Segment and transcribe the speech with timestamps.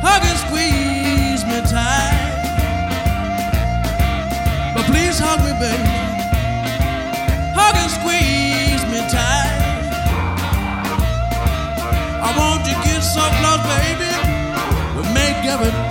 [0.00, 2.34] Hug and squeeze me tight.
[4.74, 5.90] But please hug me, baby.
[7.58, 9.58] Hug and squeeze me tight.
[12.22, 13.02] I want to get
[13.66, 14.12] baby.
[14.96, 15.85] We make everything.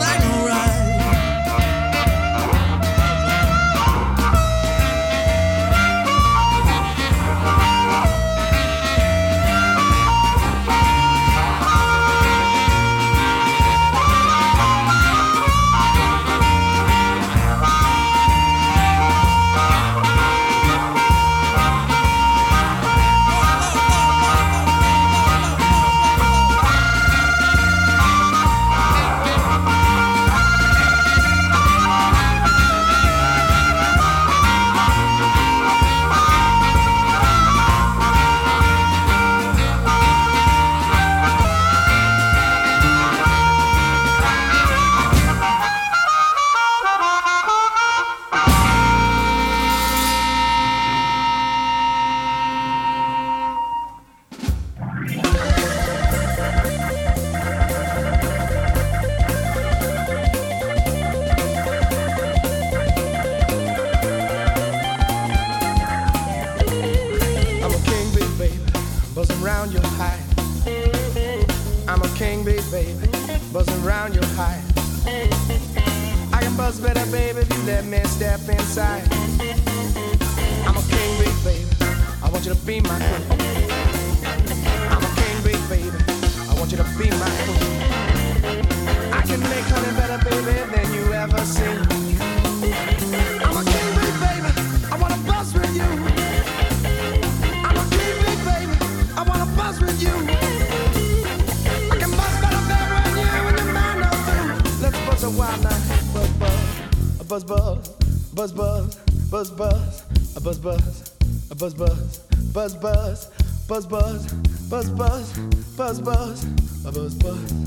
[107.36, 107.89] buzz buzz,
[108.34, 108.98] buzz buzz,
[109.30, 110.04] buzz buzz,
[110.38, 111.04] a buzz buzz,
[111.51, 112.22] a buzz buzz,
[112.54, 113.27] buzz buzz,
[113.68, 114.27] buzz buzz,
[114.70, 115.34] buzz buzz,
[115.77, 116.46] buzz buzz,
[116.86, 117.65] a buzz buzz.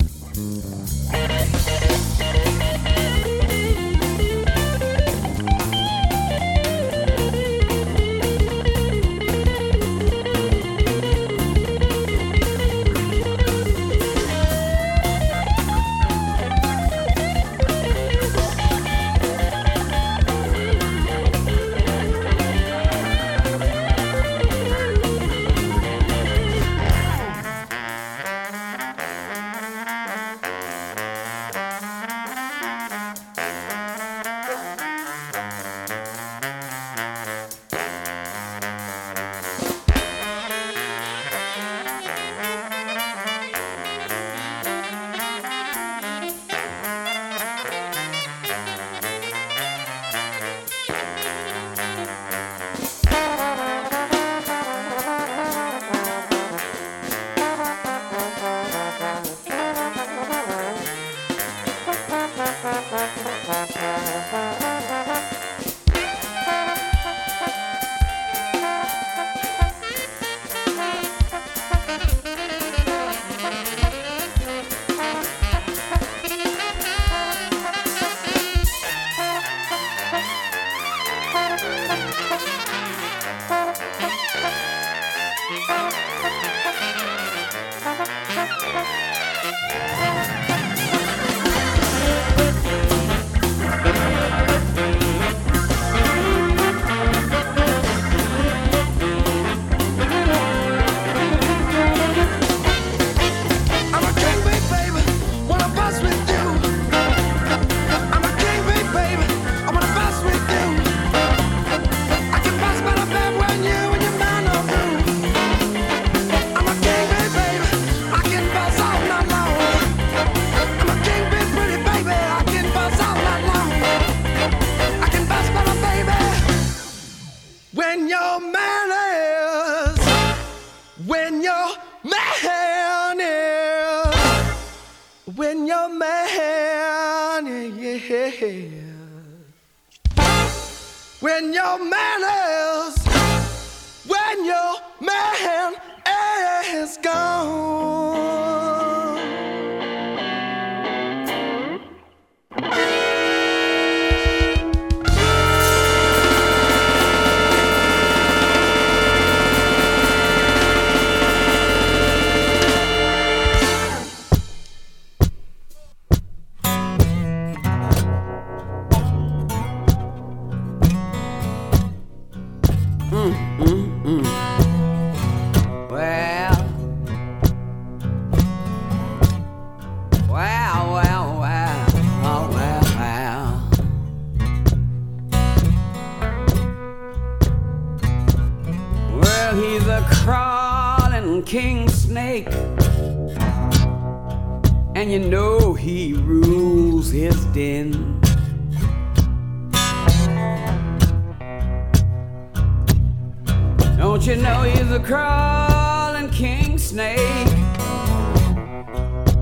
[204.18, 207.20] Don't you know he's a crawling king snake?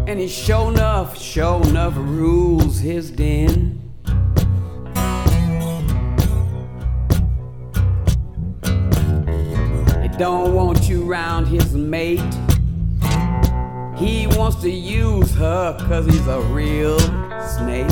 [0.06, 3.80] And he sure enough, sure enough rules his den.
[10.02, 12.20] He don't want you round his mate.
[13.96, 17.88] He wants to use her cause he's a real snake.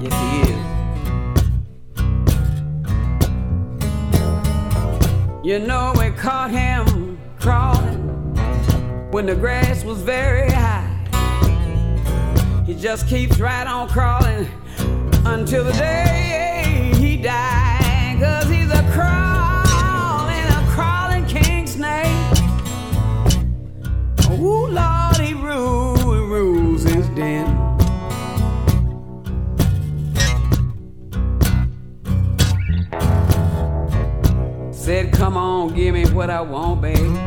[0.00, 0.53] Yes, he is.
[5.44, 7.98] You know we caught him crawling
[9.10, 10.88] when the grass was very high.
[12.64, 14.48] He just keeps right on crawling
[15.26, 18.53] until the day he died.
[34.94, 37.18] Said, come on, give me what I want, baby.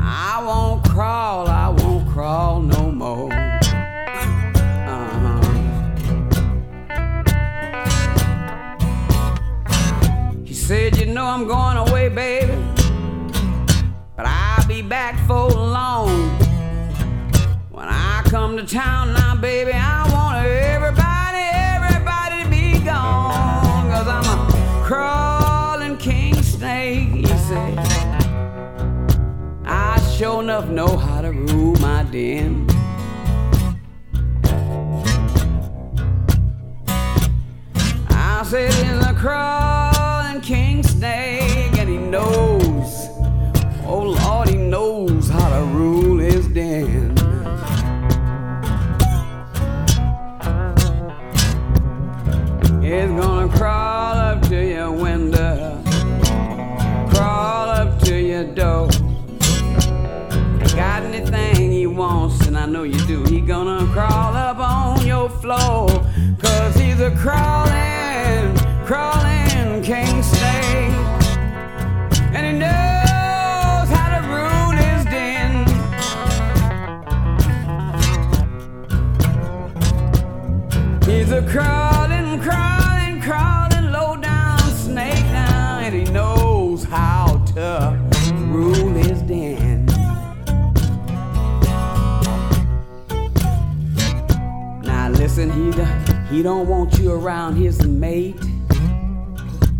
[0.00, 3.32] I won't crawl, I won't crawl no more.
[4.92, 5.40] Uh-huh.
[10.44, 12.52] He said, you know I'm going away, baby.
[14.16, 16.08] But I'll be back for long.
[17.70, 23.88] When I come to town now, baby, I want everybody, everybody to be gone.
[23.88, 24.66] Cause I'm a king
[29.66, 32.66] I sure enough know how to rule my den.
[38.08, 43.08] I said he's a crawling king snake, and he knows,
[43.86, 44.02] oh
[67.22, 67.71] cause
[96.42, 98.34] he don't want you around his mate,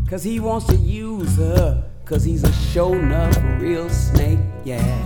[0.09, 5.03] cause he wants to use her, cause he's a show enough real snake, yeah.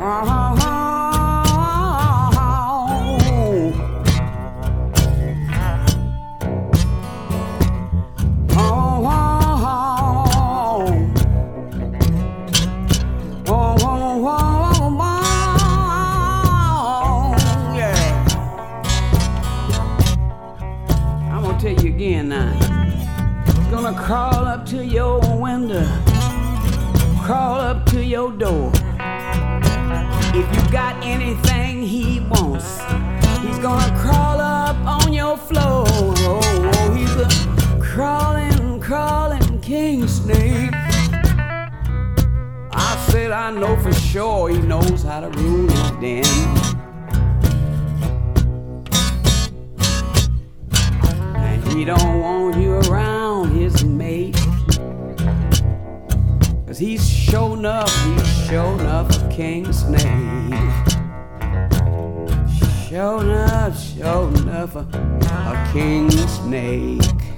[0.00, 0.47] I'm
[28.18, 28.72] your door.
[30.40, 32.80] If you got anything he wants,
[33.42, 35.84] he's gonna crawl up on your floor.
[35.86, 37.28] Oh, he's a
[37.80, 40.72] crawling, crawling king snake.
[42.72, 46.24] I said I know for sure he knows how to rule his den.
[51.76, 53.17] he don't want you around.
[56.78, 60.52] Cause he's shown up, he's shown up A King's name.
[62.88, 67.37] Shown up, shown up a, a King Snake.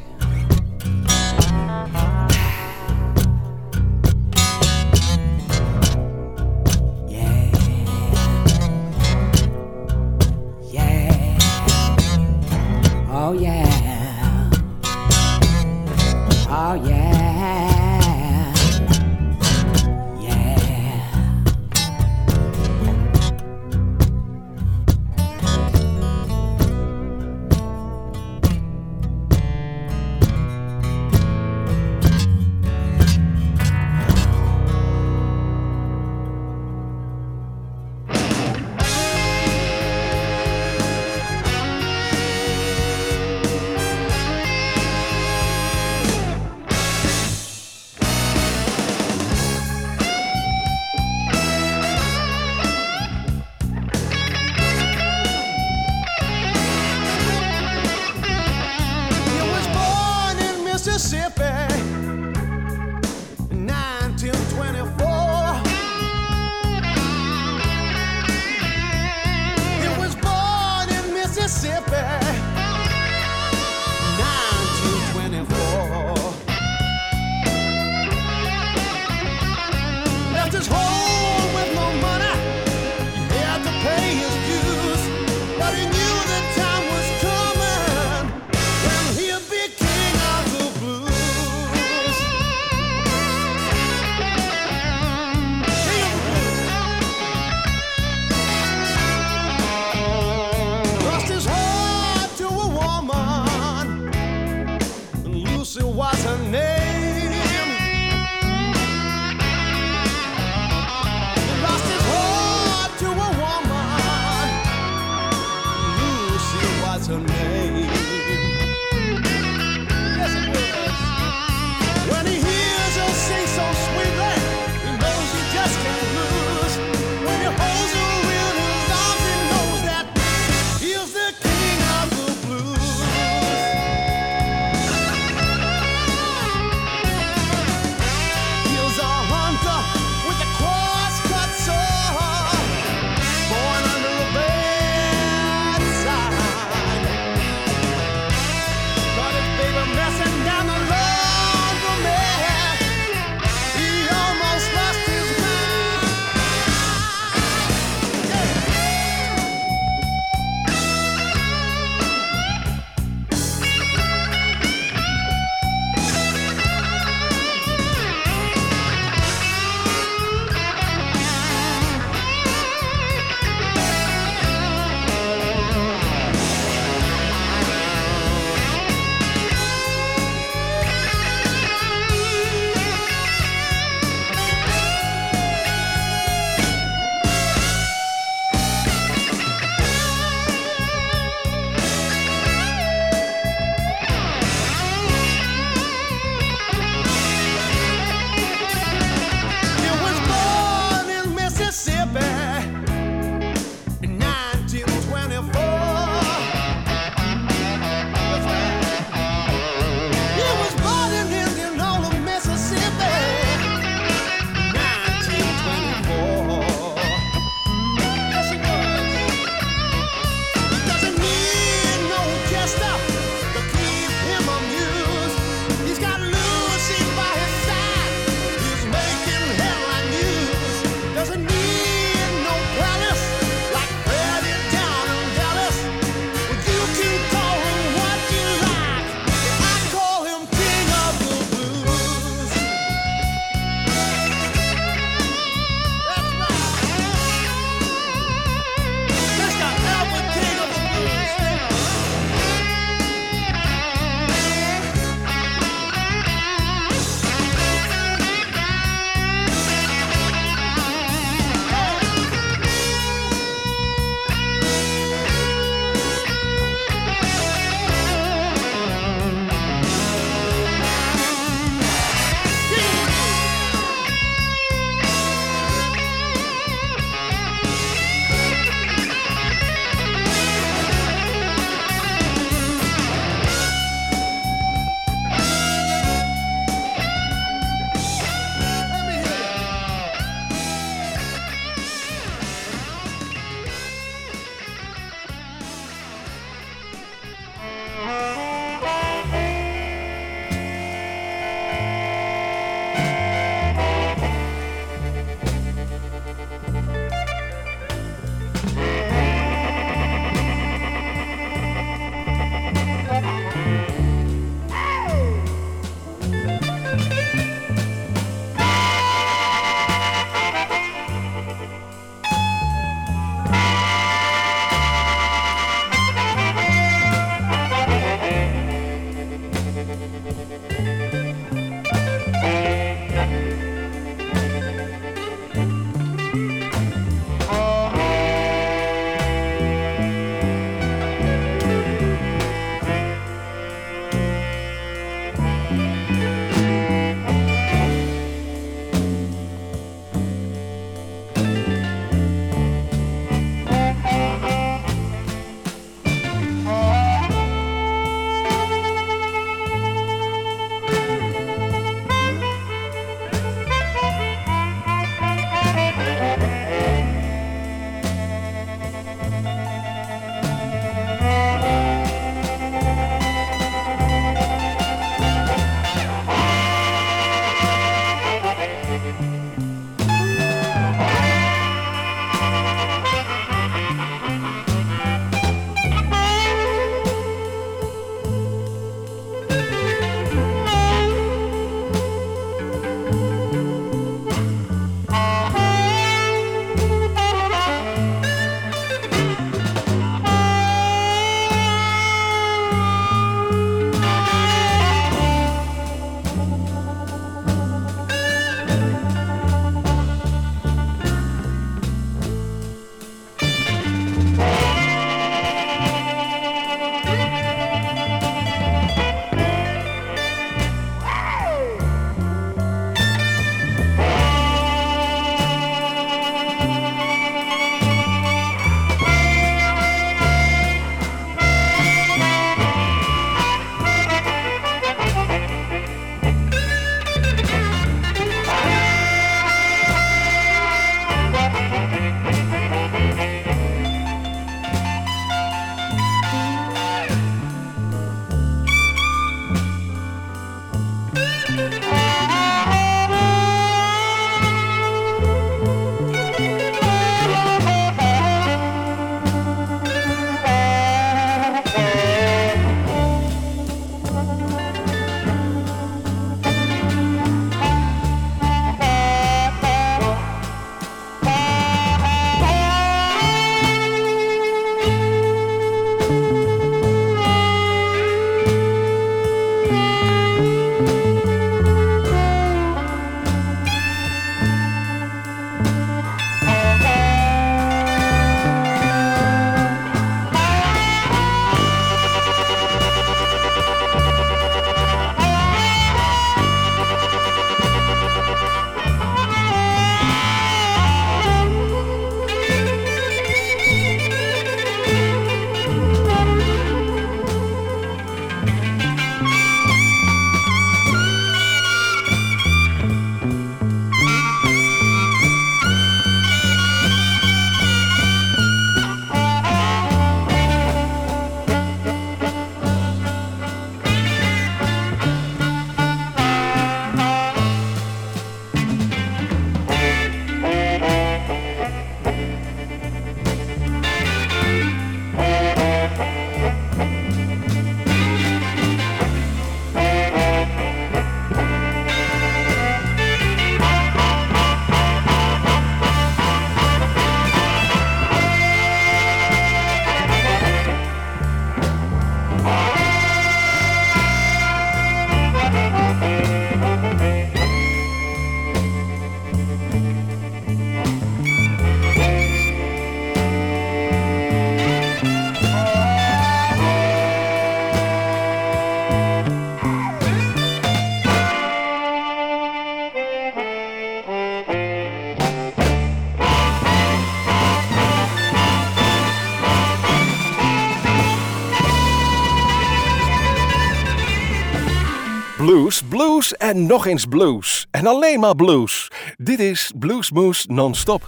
[585.79, 587.67] Blues, en nog eens blues.
[587.71, 588.91] En alleen maar blues.
[589.17, 591.07] Dit is Bluesmoose non-stop.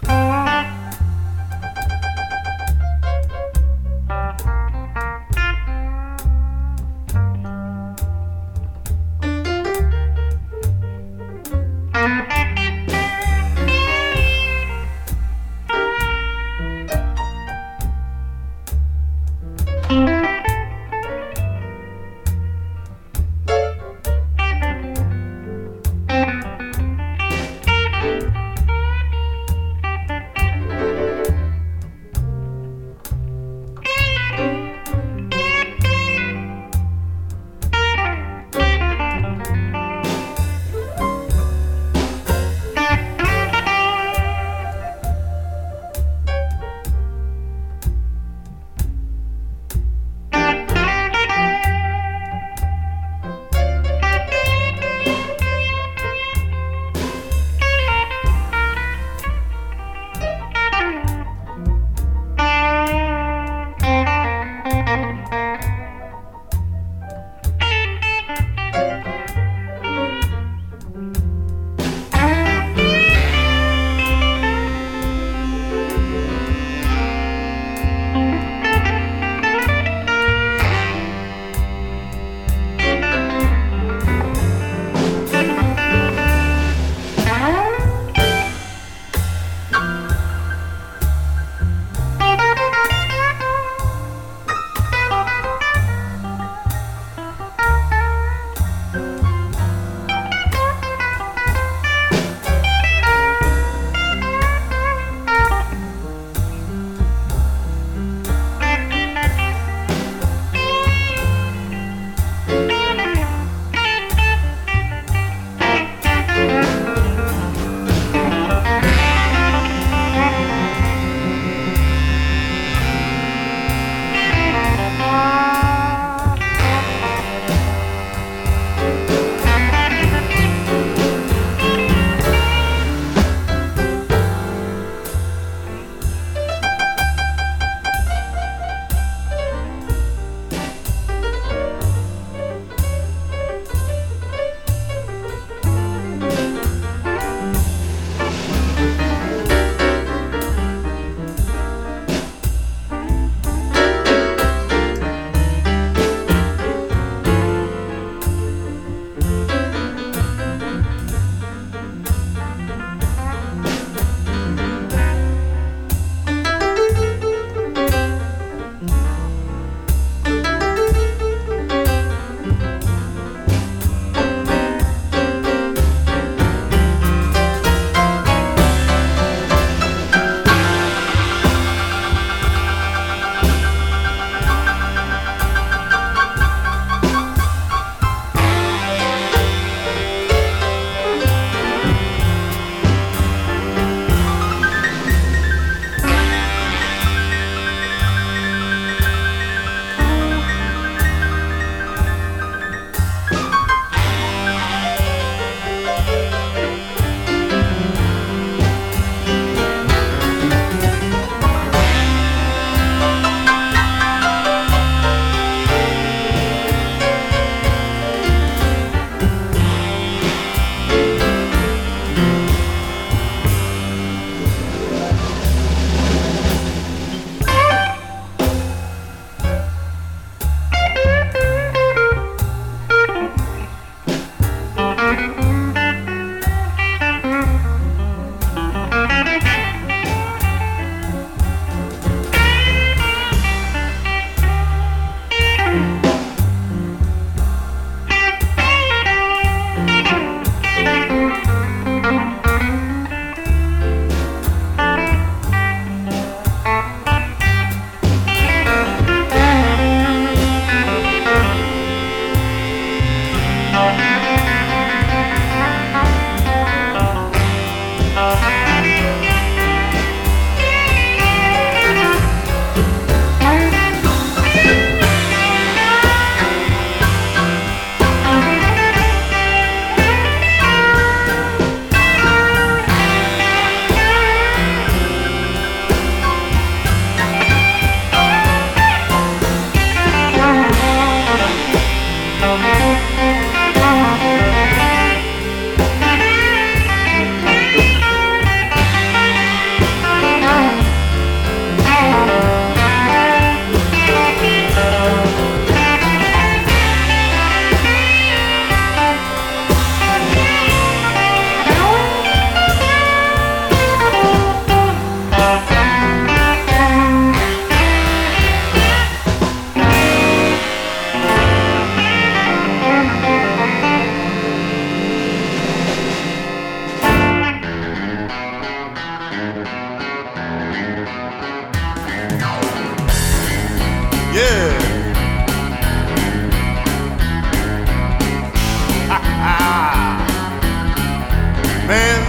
[341.93, 342.21] Man,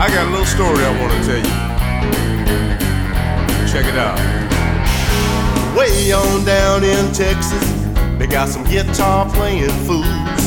[0.00, 1.56] I got a little story I want to tell you.
[3.68, 4.16] Check it out.
[5.76, 7.60] Way on down in Texas,
[8.18, 10.40] they got some guitar playing fools.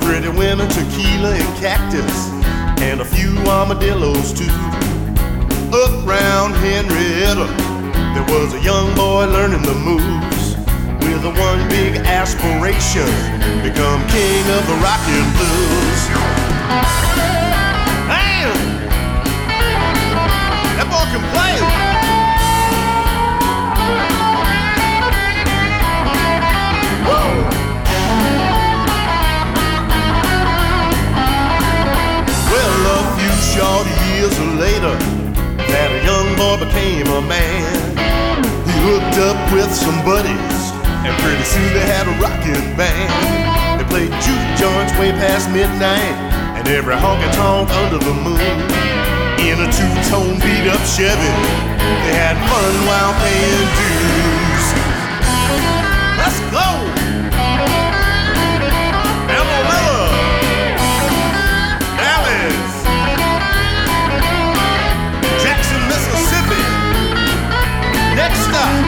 [0.00, 2.32] Pretty women, tequila and cactus,
[2.80, 4.48] and a few armadillos too.
[5.68, 7.44] Up round Henrietta,
[8.16, 10.56] there was a young boy learning the moves.
[11.04, 13.12] With a one big aspiration,
[13.60, 17.17] become king of the rock and blues.
[32.50, 34.94] Well, a few short years later,
[35.56, 37.96] that young boy became a man.
[38.66, 40.72] He hooked up with some buddies,
[41.04, 43.80] and pretty soon they had a rockin' band.
[43.80, 46.16] They played juke joints way past midnight,
[46.58, 48.77] and every honky tonk under the moon.
[49.38, 51.32] In a two-tone beat-up Chevy,
[52.04, 54.66] they had fun while paying dues.
[56.18, 56.66] Let's go!
[61.96, 62.70] Dallas,
[65.42, 66.62] Jackson, Mississippi.
[68.16, 68.87] Next stop,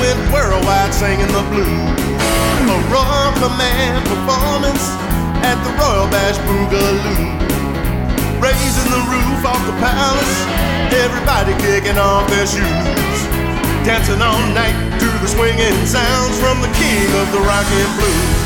[0.00, 2.00] went worldwide singing the blues.
[2.66, 4.84] A Royal Command performance
[5.44, 7.36] at the Royal Bash Boogaloo.
[8.42, 10.36] Raising the roof off the palace,
[10.92, 13.18] everybody kicking off their shoes.
[13.86, 18.45] Dancing all night to the swinging sounds from the king of the rock and blues.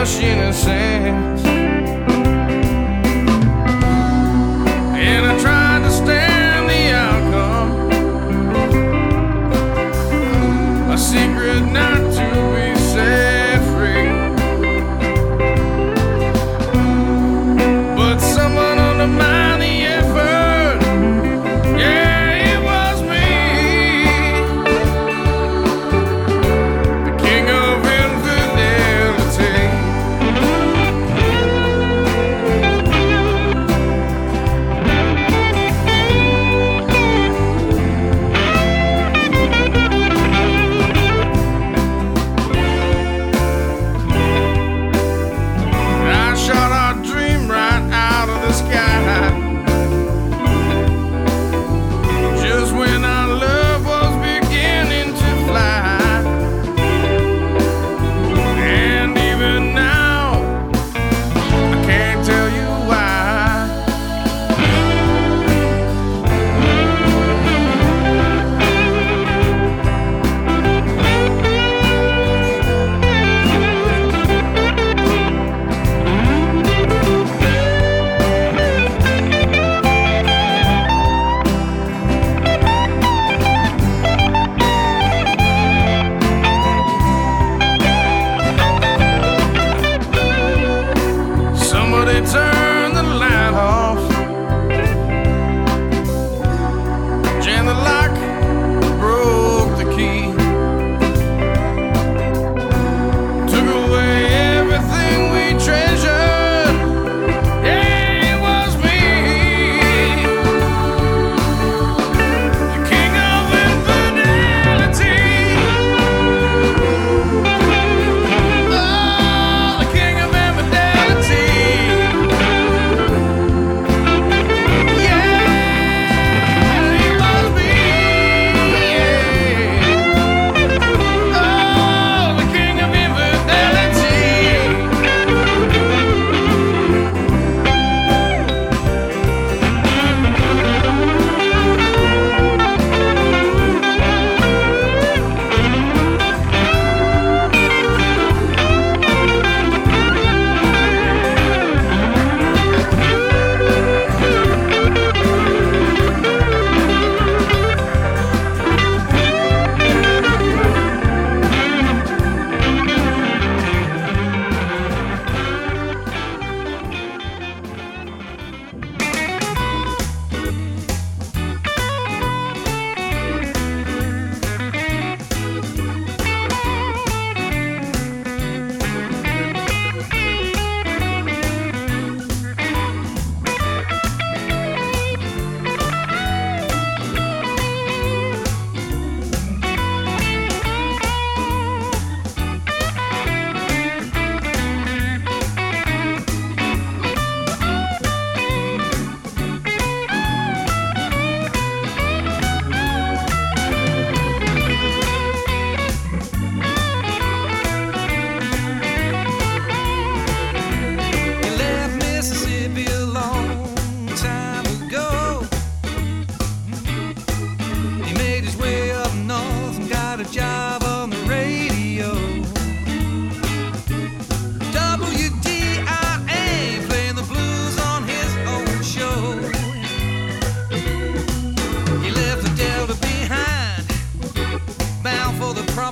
[0.00, 0.79] machine and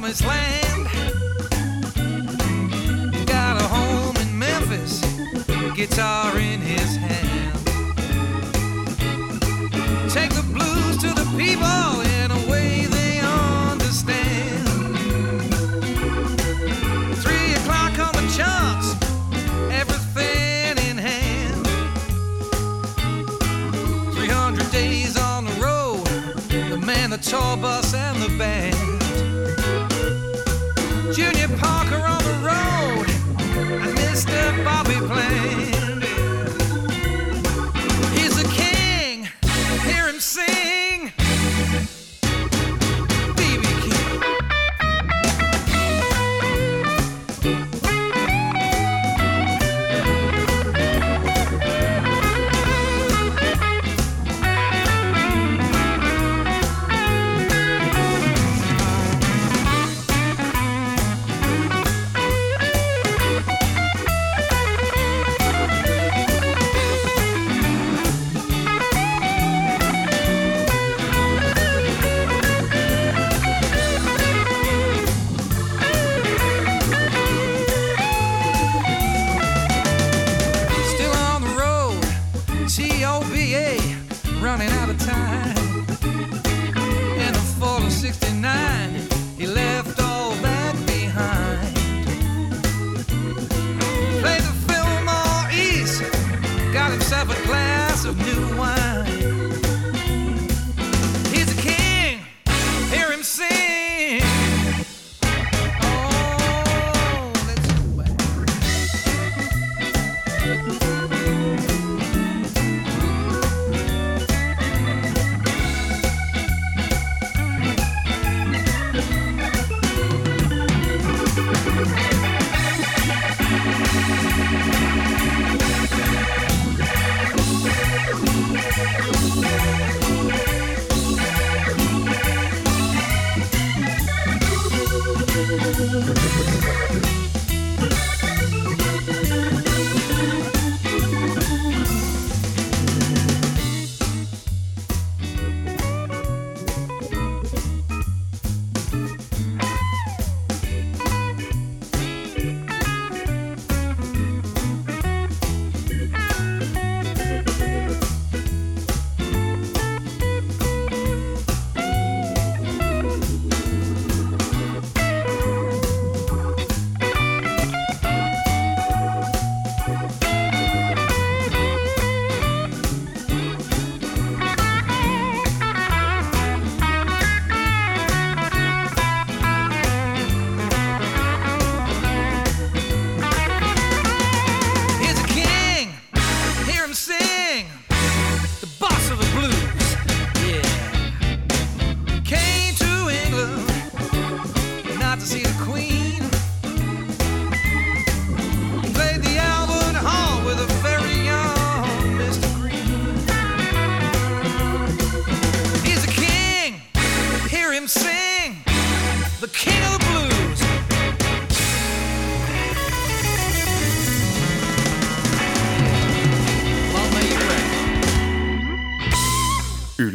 [0.09, 0.87] promised land.
[3.27, 5.01] Got a home in Memphis,
[5.77, 7.59] guitar in his hand.
[10.11, 14.67] Take the blues to the people in a way they understand.
[17.19, 18.95] Three o'clock on the charts,
[19.71, 21.67] everything in hand.
[24.15, 26.07] 300 days on the road,
[26.71, 27.88] the man, the tour bus.